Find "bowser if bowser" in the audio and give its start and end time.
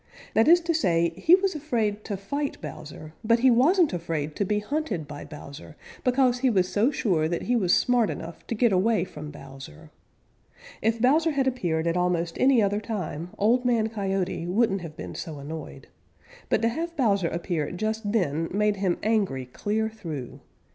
9.29-11.33